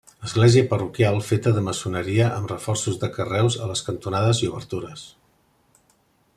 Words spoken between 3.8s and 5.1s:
cantonades i obertures.